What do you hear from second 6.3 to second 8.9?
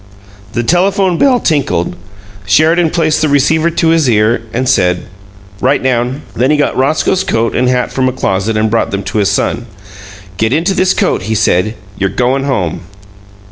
Then he got Roscoe's coat and hat from a closet and brought